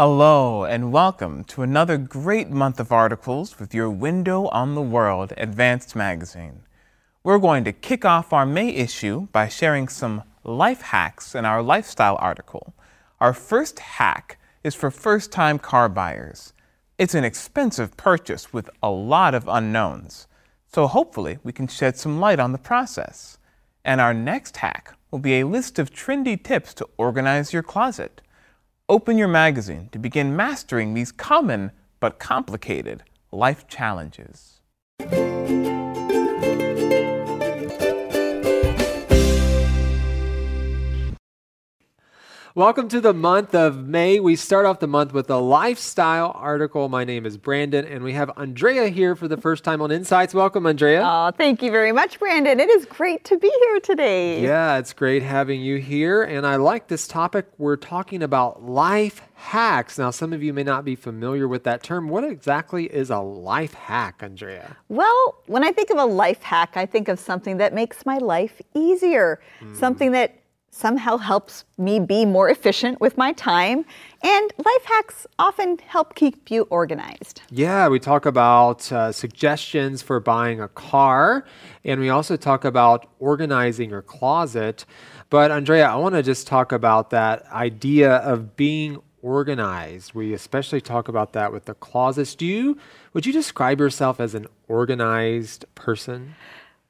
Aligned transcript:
Hello, 0.00 0.62
and 0.62 0.92
welcome 0.92 1.42
to 1.42 1.62
another 1.62 1.98
great 1.98 2.50
month 2.50 2.78
of 2.78 2.92
articles 2.92 3.58
with 3.58 3.74
your 3.74 3.90
window 3.90 4.46
on 4.50 4.76
the 4.76 4.80
world, 4.80 5.32
Advanced 5.36 5.96
Magazine. 5.96 6.60
We're 7.24 7.40
going 7.40 7.64
to 7.64 7.72
kick 7.72 8.04
off 8.04 8.32
our 8.32 8.46
May 8.46 8.68
issue 8.68 9.26
by 9.32 9.48
sharing 9.48 9.88
some 9.88 10.22
life 10.44 10.82
hacks 10.82 11.34
in 11.34 11.44
our 11.44 11.64
lifestyle 11.64 12.16
article. 12.20 12.74
Our 13.20 13.34
first 13.34 13.80
hack 13.80 14.38
is 14.62 14.76
for 14.76 14.92
first 14.92 15.32
time 15.32 15.58
car 15.58 15.88
buyers. 15.88 16.52
It's 16.96 17.16
an 17.16 17.24
expensive 17.24 17.96
purchase 17.96 18.52
with 18.52 18.70
a 18.80 18.90
lot 18.90 19.34
of 19.34 19.48
unknowns, 19.48 20.28
so 20.68 20.86
hopefully 20.86 21.40
we 21.42 21.52
can 21.52 21.66
shed 21.66 21.96
some 21.96 22.20
light 22.20 22.38
on 22.38 22.52
the 22.52 22.58
process. 22.58 23.38
And 23.84 24.00
our 24.00 24.14
next 24.14 24.58
hack 24.58 24.96
will 25.10 25.18
be 25.18 25.40
a 25.40 25.46
list 25.48 25.80
of 25.80 25.90
trendy 25.90 26.40
tips 26.40 26.72
to 26.74 26.88
organize 26.98 27.52
your 27.52 27.64
closet. 27.64 28.20
Open 28.90 29.18
your 29.18 29.28
magazine 29.28 29.90
to 29.92 29.98
begin 29.98 30.34
mastering 30.34 30.94
these 30.94 31.12
common 31.12 31.72
but 32.00 32.18
complicated 32.18 33.02
life 33.30 33.68
challenges. 33.68 34.62
Welcome 42.58 42.88
to 42.88 43.00
the 43.00 43.14
month 43.14 43.54
of 43.54 43.86
May. 43.86 44.18
We 44.18 44.34
start 44.34 44.66
off 44.66 44.80
the 44.80 44.88
month 44.88 45.12
with 45.12 45.30
a 45.30 45.36
lifestyle 45.36 46.32
article. 46.34 46.88
My 46.88 47.04
name 47.04 47.24
is 47.24 47.36
Brandon, 47.36 47.84
and 47.84 48.02
we 48.02 48.14
have 48.14 48.32
Andrea 48.36 48.88
here 48.88 49.14
for 49.14 49.28
the 49.28 49.36
first 49.36 49.62
time 49.62 49.80
on 49.80 49.92
Insights. 49.92 50.34
Welcome, 50.34 50.66
Andrea. 50.66 51.04
Oh, 51.04 51.30
thank 51.30 51.62
you 51.62 51.70
very 51.70 51.92
much, 51.92 52.18
Brandon. 52.18 52.58
It 52.58 52.68
is 52.68 52.84
great 52.84 53.22
to 53.26 53.38
be 53.38 53.48
here 53.48 53.78
today. 53.78 54.42
Yeah, 54.42 54.78
it's 54.78 54.92
great 54.92 55.22
having 55.22 55.60
you 55.60 55.76
here. 55.76 56.24
And 56.24 56.44
I 56.44 56.56
like 56.56 56.88
this 56.88 57.06
topic. 57.06 57.46
We're 57.58 57.76
talking 57.76 58.24
about 58.24 58.64
life 58.64 59.22
hacks. 59.34 59.96
Now, 59.96 60.10
some 60.10 60.32
of 60.32 60.42
you 60.42 60.52
may 60.52 60.64
not 60.64 60.84
be 60.84 60.96
familiar 60.96 61.46
with 61.46 61.62
that 61.62 61.84
term. 61.84 62.08
What 62.08 62.24
exactly 62.24 62.86
is 62.86 63.08
a 63.08 63.20
life 63.20 63.74
hack, 63.74 64.16
Andrea? 64.20 64.76
Well, 64.88 65.36
when 65.46 65.62
I 65.62 65.70
think 65.70 65.90
of 65.90 65.98
a 65.98 66.06
life 66.06 66.42
hack, 66.42 66.72
I 66.74 66.86
think 66.86 67.06
of 67.06 67.20
something 67.20 67.58
that 67.58 67.72
makes 67.72 68.04
my 68.04 68.18
life 68.18 68.60
easier, 68.74 69.40
mm. 69.60 69.76
something 69.76 70.10
that 70.10 70.34
somehow 70.78 71.16
helps 71.16 71.64
me 71.76 71.98
be 71.98 72.24
more 72.24 72.48
efficient 72.48 73.00
with 73.00 73.16
my 73.16 73.32
time. 73.32 73.84
And 74.22 74.52
life 74.58 74.84
hacks 74.84 75.26
often 75.38 75.78
help 75.78 76.14
keep 76.14 76.50
you 76.50 76.62
organized. 76.70 77.42
Yeah, 77.50 77.88
we 77.88 77.98
talk 77.98 78.26
about 78.26 78.90
uh, 78.92 79.10
suggestions 79.12 80.02
for 80.02 80.20
buying 80.20 80.60
a 80.60 80.68
car, 80.68 81.44
and 81.84 82.00
we 82.00 82.08
also 82.08 82.36
talk 82.36 82.64
about 82.64 83.10
organizing 83.18 83.90
your 83.90 84.02
closet. 84.02 84.84
But 85.30 85.50
Andrea, 85.50 85.88
I 85.88 85.96
want 85.96 86.14
to 86.14 86.22
just 86.22 86.46
talk 86.46 86.72
about 86.72 87.10
that 87.10 87.44
idea 87.52 88.16
of 88.16 88.56
being 88.56 89.02
organized. 89.20 90.14
We 90.14 90.32
especially 90.32 90.80
talk 90.80 91.08
about 91.08 91.32
that 91.32 91.52
with 91.52 91.64
the 91.64 91.74
closets. 91.74 92.34
Do 92.34 92.46
you 92.46 92.78
would 93.12 93.26
you 93.26 93.32
describe 93.32 93.80
yourself 93.80 94.20
as 94.20 94.34
an 94.34 94.46
organized 94.68 95.64
person? 95.74 96.36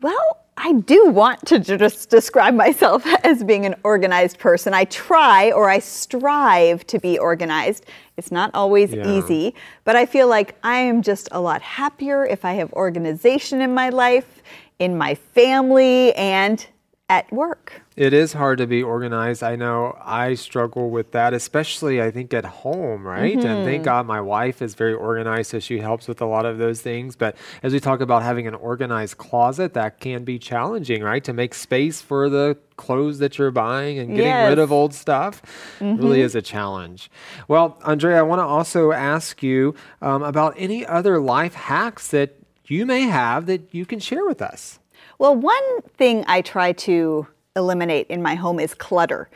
Well, 0.00 0.45
I 0.58 0.72
do 0.72 1.10
want 1.10 1.44
to 1.46 1.58
just 1.58 2.08
describe 2.08 2.54
myself 2.54 3.06
as 3.24 3.44
being 3.44 3.66
an 3.66 3.74
organized 3.84 4.38
person. 4.38 4.72
I 4.72 4.84
try 4.84 5.52
or 5.52 5.68
I 5.68 5.78
strive 5.78 6.86
to 6.86 6.98
be 6.98 7.18
organized. 7.18 7.84
It's 8.16 8.32
not 8.32 8.50
always 8.54 8.92
yeah. 8.92 9.06
easy, 9.06 9.54
but 9.84 9.96
I 9.96 10.06
feel 10.06 10.28
like 10.28 10.56
I 10.62 10.78
am 10.78 11.02
just 11.02 11.28
a 11.32 11.40
lot 11.40 11.60
happier 11.60 12.24
if 12.24 12.44
I 12.44 12.54
have 12.54 12.72
organization 12.72 13.60
in 13.60 13.74
my 13.74 13.90
life, 13.90 14.42
in 14.78 14.96
my 14.96 15.14
family, 15.14 16.14
and 16.14 16.66
at 17.08 17.32
work. 17.32 17.82
It 17.94 18.12
is 18.12 18.32
hard 18.32 18.58
to 18.58 18.66
be 18.66 18.82
organized. 18.82 19.42
I 19.42 19.54
know 19.54 19.96
I 20.02 20.34
struggle 20.34 20.90
with 20.90 21.12
that, 21.12 21.32
especially 21.32 22.02
I 22.02 22.10
think 22.10 22.34
at 22.34 22.44
home, 22.44 23.06
right? 23.06 23.36
Mm-hmm. 23.36 23.46
And 23.46 23.64
thank 23.64 23.76
mm-hmm. 23.78 23.84
God 23.84 24.06
my 24.06 24.20
wife 24.20 24.60
is 24.60 24.74
very 24.74 24.92
organized, 24.92 25.50
so 25.50 25.60
she 25.60 25.78
helps 25.78 26.08
with 26.08 26.20
a 26.20 26.26
lot 26.26 26.46
of 26.46 26.58
those 26.58 26.82
things. 26.82 27.14
But 27.14 27.36
as 27.62 27.72
we 27.72 27.78
talk 27.78 28.00
about 28.00 28.22
having 28.22 28.48
an 28.48 28.54
organized 28.54 29.18
closet, 29.18 29.72
that 29.74 30.00
can 30.00 30.24
be 30.24 30.38
challenging, 30.38 31.02
right? 31.02 31.22
To 31.24 31.32
make 31.32 31.54
space 31.54 32.02
for 32.02 32.28
the 32.28 32.58
clothes 32.76 33.20
that 33.20 33.38
you're 33.38 33.52
buying 33.52 33.98
and 33.98 34.10
getting 34.10 34.24
yes. 34.24 34.48
rid 34.50 34.58
of 34.58 34.72
old 34.72 34.92
stuff 34.92 35.42
mm-hmm. 35.78 36.02
really 36.02 36.22
is 36.22 36.34
a 36.34 36.42
challenge. 36.42 37.08
Well, 37.46 37.80
Andrea, 37.84 38.18
I 38.18 38.22
want 38.22 38.40
to 38.40 38.44
also 38.44 38.90
ask 38.90 39.42
you 39.44 39.76
um, 40.02 40.24
about 40.24 40.54
any 40.56 40.84
other 40.84 41.20
life 41.20 41.54
hacks 41.54 42.08
that 42.08 42.34
you 42.66 42.84
may 42.84 43.02
have 43.02 43.46
that 43.46 43.72
you 43.72 43.86
can 43.86 44.00
share 44.00 44.26
with 44.26 44.42
us. 44.42 44.80
Well, 45.18 45.34
one 45.34 45.82
thing 45.96 46.24
I 46.26 46.42
try 46.42 46.72
to 46.72 47.26
eliminate 47.54 48.06
in 48.08 48.22
my 48.22 48.34
home 48.34 48.60
is 48.60 48.74
clutter. 48.74 49.28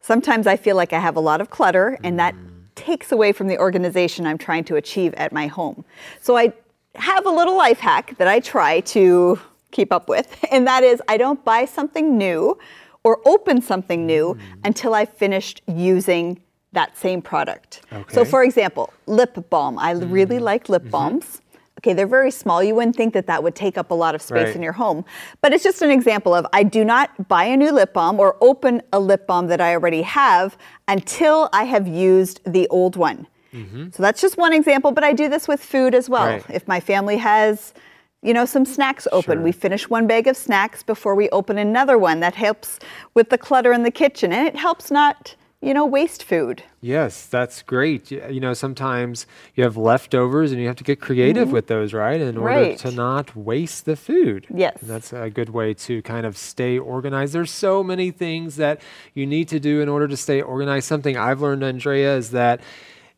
Sometimes 0.00 0.46
I 0.46 0.56
feel 0.56 0.76
like 0.76 0.92
I 0.92 0.98
have 0.98 1.16
a 1.16 1.20
lot 1.20 1.40
of 1.40 1.50
clutter, 1.50 1.98
and 2.02 2.18
that 2.18 2.34
mm. 2.34 2.50
takes 2.74 3.12
away 3.12 3.32
from 3.32 3.48
the 3.48 3.58
organization 3.58 4.26
I'm 4.26 4.38
trying 4.38 4.64
to 4.64 4.76
achieve 4.76 5.12
at 5.14 5.32
my 5.32 5.46
home. 5.46 5.84
So 6.20 6.36
I 6.36 6.52
have 6.94 7.26
a 7.26 7.30
little 7.30 7.56
life 7.56 7.78
hack 7.78 8.16
that 8.18 8.28
I 8.28 8.40
try 8.40 8.80
to 8.80 9.38
keep 9.72 9.92
up 9.92 10.08
with, 10.08 10.44
and 10.50 10.66
that 10.66 10.82
is 10.82 11.02
I 11.08 11.16
don't 11.16 11.44
buy 11.44 11.64
something 11.64 12.16
new 12.16 12.58
or 13.04 13.20
open 13.24 13.60
something 13.60 14.06
new 14.06 14.34
mm. 14.34 14.40
until 14.64 14.94
I've 14.94 15.12
finished 15.12 15.62
using 15.66 16.40
that 16.72 16.96
same 16.96 17.22
product. 17.22 17.82
Okay. 17.92 18.14
So, 18.14 18.24
for 18.24 18.44
example, 18.44 18.92
lip 19.06 19.48
balm. 19.50 19.78
I 19.78 19.94
mm. 19.94 20.12
really 20.12 20.38
like 20.38 20.68
lip 20.68 20.82
mm-hmm. 20.82 20.90
balms. 20.90 21.40
Okay, 21.78 21.92
they're 21.92 22.06
very 22.06 22.30
small. 22.30 22.62
You 22.62 22.74
wouldn't 22.74 22.96
think 22.96 23.12
that 23.14 23.26
that 23.26 23.42
would 23.42 23.54
take 23.54 23.76
up 23.76 23.90
a 23.90 23.94
lot 23.94 24.14
of 24.14 24.22
space 24.22 24.46
right. 24.46 24.56
in 24.56 24.62
your 24.62 24.72
home. 24.72 25.04
But 25.42 25.52
it's 25.52 25.62
just 25.62 25.82
an 25.82 25.90
example 25.90 26.34
of 26.34 26.46
I 26.52 26.62
do 26.62 26.84
not 26.84 27.28
buy 27.28 27.44
a 27.44 27.56
new 27.56 27.70
lip 27.70 27.92
balm 27.92 28.18
or 28.18 28.36
open 28.40 28.82
a 28.92 28.98
lip 28.98 29.26
balm 29.26 29.48
that 29.48 29.60
I 29.60 29.74
already 29.74 30.02
have 30.02 30.56
until 30.88 31.50
I 31.52 31.64
have 31.64 31.86
used 31.86 32.40
the 32.44 32.66
old 32.68 32.96
one. 32.96 33.26
Mm-hmm. 33.52 33.88
So 33.92 34.02
that's 34.02 34.20
just 34.20 34.36
one 34.38 34.52
example, 34.52 34.90
but 34.90 35.04
I 35.04 35.12
do 35.12 35.28
this 35.28 35.46
with 35.46 35.62
food 35.62 35.94
as 35.94 36.08
well. 36.08 36.26
Right. 36.26 36.44
If 36.50 36.66
my 36.66 36.80
family 36.80 37.18
has 37.18 37.74
you 38.22 38.34
know, 38.34 38.44
some 38.44 38.64
snacks 38.64 39.06
open. 39.12 39.38
Sure. 39.38 39.42
We 39.42 39.52
finish 39.52 39.88
one 39.88 40.08
bag 40.08 40.26
of 40.26 40.36
snacks 40.36 40.82
before 40.82 41.14
we 41.14 41.28
open 41.30 41.58
another 41.58 41.96
one. 41.96 42.18
That 42.20 42.34
helps 42.34 42.80
with 43.14 43.30
the 43.30 43.38
clutter 43.38 43.72
in 43.72 43.84
the 43.84 43.90
kitchen, 43.90 44.32
and 44.32 44.48
it 44.48 44.56
helps 44.56 44.90
not 44.90 45.36
you 45.62 45.72
know, 45.72 45.86
waste 45.86 46.22
food. 46.22 46.62
Yes, 46.80 47.26
that's 47.26 47.62
great. 47.62 48.10
You 48.10 48.40
know, 48.40 48.52
sometimes 48.52 49.26
you 49.54 49.64
have 49.64 49.76
leftovers 49.76 50.52
and 50.52 50.60
you 50.60 50.66
have 50.66 50.76
to 50.76 50.84
get 50.84 51.00
creative 51.00 51.46
mm-hmm. 51.46 51.54
with 51.54 51.66
those, 51.66 51.94
right? 51.94 52.20
In 52.20 52.36
order 52.36 52.54
right. 52.54 52.78
to 52.78 52.90
not 52.90 53.34
waste 53.34 53.86
the 53.86 53.96
food. 53.96 54.46
Yes. 54.54 54.76
And 54.80 54.90
that's 54.90 55.12
a 55.12 55.30
good 55.30 55.48
way 55.50 55.72
to 55.74 56.02
kind 56.02 56.26
of 56.26 56.36
stay 56.36 56.78
organized. 56.78 57.32
There's 57.32 57.50
so 57.50 57.82
many 57.82 58.10
things 58.10 58.56
that 58.56 58.80
you 59.14 59.26
need 59.26 59.48
to 59.48 59.58
do 59.58 59.80
in 59.80 59.88
order 59.88 60.06
to 60.06 60.16
stay 60.16 60.42
organized. 60.42 60.86
Something 60.86 61.16
I've 61.16 61.40
learned, 61.40 61.64
Andrea, 61.64 62.16
is 62.16 62.30
that 62.32 62.60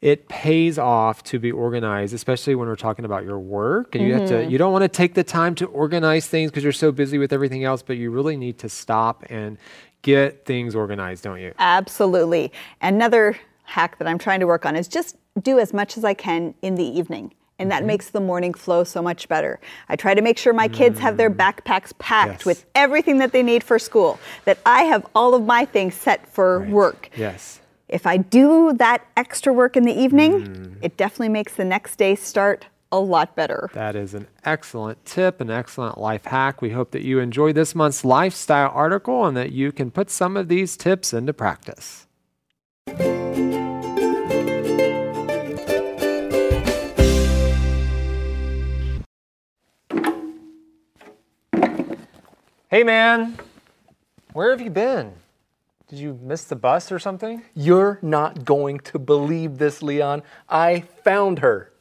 it 0.00 0.28
pays 0.28 0.78
off 0.78 1.24
to 1.24 1.38
be 1.38 1.50
organized, 1.50 2.14
especially 2.14 2.54
when 2.54 2.68
we're 2.68 2.76
talking 2.76 3.04
about 3.04 3.24
your 3.24 3.38
work. 3.38 3.94
And 3.94 4.04
you 4.04 4.12
mm-hmm. 4.12 4.20
have 4.20 4.28
to 4.28 4.34
mm-hmm. 4.36 4.50
you 4.50 4.58
don't 4.58 4.72
want 4.72 4.82
to 4.82 4.88
take 4.88 5.14
the 5.14 5.24
time 5.24 5.54
to 5.56 5.66
organize 5.66 6.26
things 6.26 6.50
because 6.50 6.62
you're 6.62 6.72
so 6.72 6.92
busy 6.92 7.18
with 7.18 7.32
everything 7.32 7.64
else, 7.64 7.82
but 7.82 7.96
you 7.96 8.10
really 8.10 8.36
need 8.36 8.58
to 8.58 8.68
stop 8.68 9.24
and 9.28 9.58
get 10.02 10.44
things 10.44 10.74
organized, 10.74 11.24
don't 11.24 11.40
you? 11.40 11.52
Absolutely. 11.58 12.52
Another 12.80 13.36
hack 13.64 13.98
that 13.98 14.06
I'm 14.06 14.18
trying 14.18 14.40
to 14.40 14.46
work 14.46 14.64
on 14.64 14.76
is 14.76 14.88
just 14.88 15.16
do 15.42 15.58
as 15.58 15.74
much 15.74 15.98
as 15.98 16.04
I 16.04 16.14
can 16.14 16.54
in 16.62 16.76
the 16.76 16.84
evening. 16.84 17.34
And 17.60 17.72
that 17.72 17.78
mm-hmm. 17.78 17.88
makes 17.88 18.10
the 18.10 18.20
morning 18.20 18.54
flow 18.54 18.84
so 18.84 19.02
much 19.02 19.28
better. 19.28 19.58
I 19.88 19.96
try 19.96 20.14
to 20.14 20.22
make 20.22 20.38
sure 20.38 20.52
my 20.52 20.68
kids 20.68 21.00
have 21.00 21.16
their 21.16 21.28
mm. 21.28 21.36
backpacks 21.36 21.96
packed 21.98 22.42
yes. 22.42 22.46
with 22.46 22.64
everything 22.76 23.18
that 23.18 23.32
they 23.32 23.42
need 23.42 23.64
for 23.64 23.80
school, 23.80 24.20
that 24.44 24.58
I 24.64 24.84
have 24.84 25.04
all 25.12 25.34
of 25.34 25.44
my 25.44 25.64
things 25.64 25.96
set 25.96 26.28
for 26.28 26.60
right. 26.60 26.70
work. 26.70 27.10
Yes. 27.16 27.58
If 27.88 28.06
I 28.06 28.18
do 28.18 28.74
that 28.74 29.06
extra 29.16 29.50
work 29.50 29.74
in 29.74 29.84
the 29.84 29.98
evening, 29.98 30.44
mm. 30.44 30.76
it 30.82 30.98
definitely 30.98 31.30
makes 31.30 31.54
the 31.54 31.64
next 31.64 31.96
day 31.96 32.16
start 32.16 32.66
a 32.92 33.00
lot 33.00 33.34
better. 33.34 33.70
That 33.72 33.96
is 33.96 34.12
an 34.12 34.26
excellent 34.44 35.02
tip, 35.06 35.40
an 35.40 35.50
excellent 35.50 35.96
life 35.96 36.26
hack. 36.26 36.60
We 36.60 36.70
hope 36.70 36.90
that 36.90 37.02
you 37.02 37.18
enjoy 37.18 37.54
this 37.54 37.74
month's 37.74 38.04
lifestyle 38.04 38.70
article 38.74 39.24
and 39.24 39.34
that 39.38 39.52
you 39.52 39.72
can 39.72 39.90
put 39.90 40.10
some 40.10 40.36
of 40.36 40.48
these 40.48 40.76
tips 40.76 41.14
into 41.14 41.32
practice. 41.32 42.06
Hey 52.70 52.84
man, 52.84 53.38
where 54.34 54.50
have 54.50 54.60
you 54.60 54.68
been? 54.68 55.14
Did 55.88 56.00
you 56.00 56.18
miss 56.22 56.44
the 56.44 56.56
bus 56.56 56.92
or 56.92 56.98
something? 56.98 57.42
You're 57.54 57.98
not 58.02 58.44
going 58.44 58.78
to 58.80 58.98
believe 58.98 59.56
this, 59.56 59.82
Leon. 59.82 60.22
I 60.48 60.80
found 60.80 61.38
her. 61.38 61.72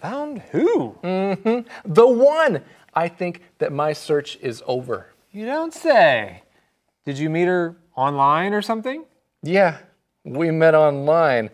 Found 0.00 0.42
who? 0.52 0.96
Mm-hmm. 1.02 1.92
The 1.92 2.06
one. 2.06 2.62
I 2.94 3.08
think 3.08 3.42
that 3.58 3.72
my 3.72 3.94
search 3.94 4.36
is 4.40 4.62
over. 4.66 5.08
You 5.32 5.44
don't 5.46 5.74
say. 5.74 6.42
Did 7.04 7.18
you 7.18 7.28
meet 7.30 7.46
her 7.46 7.76
online 7.96 8.52
or 8.52 8.62
something? 8.62 9.04
Yeah, 9.42 9.78
we 10.24 10.52
met 10.52 10.76
online. 10.76 11.50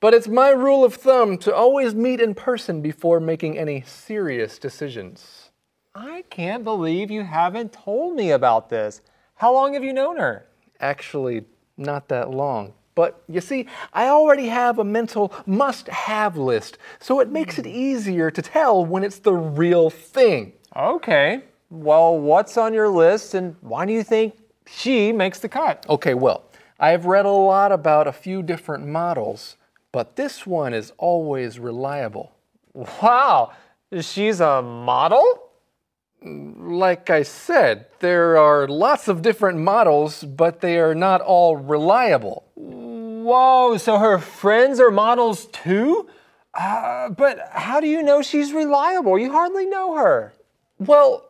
But 0.00 0.14
it's 0.14 0.26
my 0.26 0.48
rule 0.48 0.82
of 0.82 0.94
thumb 0.94 1.38
to 1.38 1.54
always 1.54 1.94
meet 1.94 2.20
in 2.20 2.34
person 2.34 2.80
before 2.80 3.20
making 3.20 3.56
any 3.56 3.82
serious 3.82 4.58
decisions. 4.58 5.50
I 5.94 6.24
can't 6.30 6.64
believe 6.64 7.10
you 7.10 7.22
haven't 7.22 7.72
told 7.72 8.16
me 8.16 8.32
about 8.32 8.68
this. 8.68 9.00
How 9.34 9.52
long 9.52 9.74
have 9.74 9.84
you 9.84 9.92
known 9.92 10.16
her? 10.16 10.46
Actually, 10.80 11.44
not 11.76 12.08
that 12.08 12.30
long. 12.30 12.72
But 12.94 13.22
you 13.28 13.40
see, 13.40 13.66
I 13.92 14.08
already 14.08 14.48
have 14.48 14.78
a 14.78 14.84
mental 14.84 15.32
must 15.46 15.88
have 15.88 16.36
list, 16.36 16.78
so 16.98 17.20
it 17.20 17.30
makes 17.30 17.58
it 17.58 17.66
easier 17.66 18.30
to 18.30 18.42
tell 18.42 18.84
when 18.84 19.04
it's 19.04 19.18
the 19.18 19.32
real 19.32 19.90
thing. 19.90 20.52
Okay. 20.76 21.42
Well, 21.70 22.18
what's 22.18 22.58
on 22.58 22.74
your 22.74 22.88
list 22.88 23.34
and 23.34 23.56
why 23.60 23.86
do 23.86 23.92
you 23.92 24.02
think 24.02 24.36
she 24.66 25.12
makes 25.12 25.38
the 25.38 25.48
cut? 25.48 25.86
Okay, 25.88 26.14
well, 26.14 26.44
I've 26.78 27.06
read 27.06 27.26
a 27.26 27.30
lot 27.30 27.72
about 27.72 28.06
a 28.06 28.12
few 28.12 28.42
different 28.42 28.86
models, 28.86 29.56
but 29.92 30.16
this 30.16 30.46
one 30.46 30.74
is 30.74 30.92
always 30.98 31.58
reliable. 31.58 32.32
Wow. 32.74 33.52
She's 34.00 34.40
a 34.40 34.62
model? 34.62 35.49
Like 36.22 37.08
I 37.08 37.22
said, 37.22 37.86
there 38.00 38.36
are 38.36 38.68
lots 38.68 39.08
of 39.08 39.22
different 39.22 39.58
models, 39.58 40.22
but 40.22 40.60
they 40.60 40.78
are 40.78 40.94
not 40.94 41.20
all 41.20 41.56
reliable. 41.56 42.44
Whoa, 42.54 43.76
so 43.78 43.98
her 43.98 44.18
friends 44.18 44.80
are 44.80 44.90
models 44.90 45.46
too? 45.46 46.08
Uh, 46.52 47.10
but 47.10 47.38
how 47.52 47.80
do 47.80 47.86
you 47.86 48.02
know 48.02 48.22
she's 48.22 48.52
reliable? 48.52 49.18
You 49.18 49.32
hardly 49.32 49.66
know 49.66 49.94
her. 49.96 50.32
Well, 50.78 51.26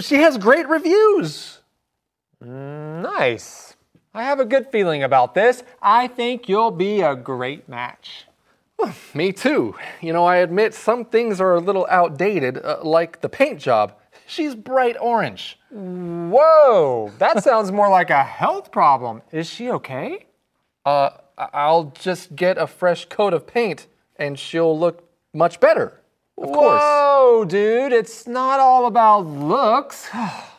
she 0.00 0.16
has 0.16 0.38
great 0.38 0.68
reviews. 0.68 1.60
Nice. 2.40 3.74
I 4.12 4.24
have 4.24 4.40
a 4.40 4.44
good 4.44 4.68
feeling 4.70 5.02
about 5.02 5.34
this. 5.34 5.62
I 5.80 6.08
think 6.08 6.48
you'll 6.48 6.72
be 6.72 7.00
a 7.00 7.14
great 7.14 7.68
match. 7.68 8.26
Me 9.14 9.32
too. 9.32 9.74
You 10.00 10.12
know, 10.12 10.24
I 10.24 10.36
admit 10.36 10.74
some 10.74 11.04
things 11.04 11.40
are 11.40 11.54
a 11.54 11.60
little 11.60 11.86
outdated, 11.90 12.58
uh, 12.58 12.78
like 12.82 13.20
the 13.20 13.28
paint 13.28 13.60
job. 13.60 13.94
She's 14.30 14.54
bright 14.54 14.96
orange. 15.00 15.58
Whoa, 15.70 17.10
that 17.18 17.42
sounds 17.48 17.72
more 17.72 17.90
like 17.90 18.10
a 18.10 18.22
health 18.22 18.70
problem. 18.70 19.22
Is 19.32 19.50
she 19.50 19.68
okay? 19.72 20.26
Uh, 20.86 21.10
I'll 21.36 21.92
just 21.98 22.36
get 22.36 22.56
a 22.56 22.68
fresh 22.68 23.06
coat 23.06 23.34
of 23.34 23.44
paint 23.44 23.88
and 24.14 24.38
she'll 24.38 24.78
look 24.78 25.02
much 25.34 25.58
better. 25.58 26.00
Of 26.38 26.52
course. 26.52 26.80
Whoa, 26.80 27.44
dude, 27.44 27.92
it's 27.92 28.28
not 28.28 28.60
all 28.60 28.86
about 28.86 29.26
looks. 29.26 30.08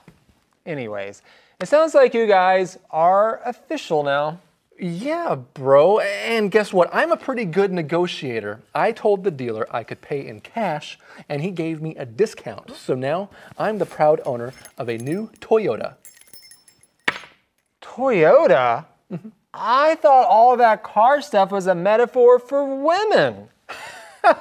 Anyways, 0.66 1.22
it 1.62 1.70
sounds 1.70 1.94
like 1.94 2.14
you 2.14 2.28
guys 2.28 2.78
are 2.90 3.40
official 3.46 4.04
now. 4.04 4.42
Yeah, 4.84 5.36
bro. 5.36 6.00
And 6.00 6.50
guess 6.50 6.74
what? 6.74 6.90
I'm 6.92 7.12
a 7.12 7.18
pretty 7.18 7.46
good 7.46 7.72
negotiator. 7.72 8.64
I 8.74 8.92
told 8.92 9.24
the 9.24 9.30
dealer 9.30 9.68
I 9.70 9.84
could 9.84 10.02
pay 10.02 10.26
in 10.26 10.42
cash, 10.42 10.98
and 11.30 11.44
he 11.44 11.52
gave 11.52 11.84
me 11.84 11.96
a 11.98 12.06
discount. 12.06 12.76
So 12.76 12.96
now 12.96 13.30
I'm 13.60 13.78
the 13.78 13.86
proud 13.86 14.22
owner 14.26 14.54
of 14.80 14.90
a 14.90 14.98
new 14.98 15.30
Toyota. 15.40 15.98
Toyota? 17.80 18.86
Mm-hmm. 19.12 19.30
I 19.54 19.96
thought 19.96 20.26
all 20.26 20.58
that 20.58 20.82
car 20.82 21.22
stuff 21.22 21.52
was 21.52 21.68
a 21.68 21.76
metaphor 21.76 22.40
for 22.40 22.66
women. 22.66 23.50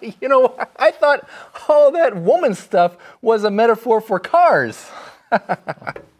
You 0.00 0.28
know, 0.28 0.56
I 0.78 0.90
thought 0.90 1.28
all 1.68 1.90
that 1.92 2.16
woman 2.16 2.54
stuff 2.54 2.96
was 3.20 3.44
a 3.44 3.50
metaphor 3.50 4.00
for 4.00 4.18
cars. 4.18 4.88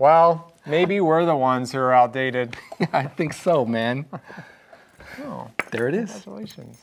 Well, 0.00 0.54
maybe 0.66 0.98
we're 1.02 1.26
the 1.26 1.36
ones 1.36 1.72
who 1.72 1.78
are 1.78 1.92
outdated. 1.92 2.56
I 2.94 3.02
think 3.02 3.34
so, 3.34 3.66
man. 3.66 4.06
Oh, 5.18 5.50
There 5.72 5.88
it 5.88 5.94
is. 5.94 6.10
Congratulations. 6.10 6.78